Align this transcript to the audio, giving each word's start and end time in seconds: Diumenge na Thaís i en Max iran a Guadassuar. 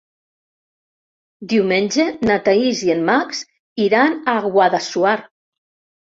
Diumenge 1.51 2.05
na 2.31 2.39
Thaís 2.47 2.81
i 2.87 2.91
en 2.95 3.05
Max 3.11 3.43
iran 3.89 4.19
a 4.35 4.37
Guadassuar. 4.59 5.15